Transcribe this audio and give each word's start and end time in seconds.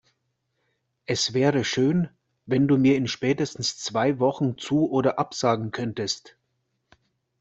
Es 1.05 1.35
wäre 1.35 1.63
schön, 1.63 2.09
wenn 2.47 2.67
du 2.67 2.75
mir 2.79 2.95
in 2.95 3.07
spätestens 3.07 3.77
zwei 3.77 4.17
Wochen 4.17 4.57
zu- 4.57 4.89
oder 4.89 5.19
absagen 5.19 5.69
könntest. 5.69 6.35